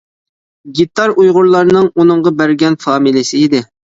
[0.79, 3.63] گىتار ئۇيغۇرلارنىڭ ئۇنىڭغا بەرگەن فامىلىسى ئىدى.